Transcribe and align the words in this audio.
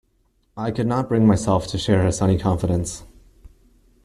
I 0.57 0.71
could 0.71 0.87
not 0.87 1.07
bring 1.07 1.27
myself 1.27 1.67
to 1.67 1.77
share 1.77 2.03
his 2.07 2.17
sunny 2.17 2.39
confidence. 2.39 3.03